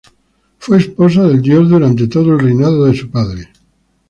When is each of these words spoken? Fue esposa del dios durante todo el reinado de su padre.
Fue 0.57 0.77
esposa 0.79 1.27
del 1.27 1.43
dios 1.43 1.69
durante 1.69 2.07
todo 2.07 2.31
el 2.33 2.39
reinado 2.39 2.85
de 2.85 2.97
su 2.97 3.11
padre. 3.11 3.49